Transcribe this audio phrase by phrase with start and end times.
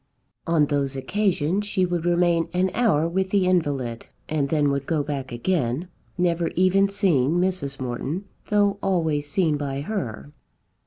[0.47, 5.03] On those occasions she would remain an hour with the invalid, and then would go
[5.03, 7.79] back again, never even seeing Mrs.
[7.79, 10.31] Morton, though always seen by her.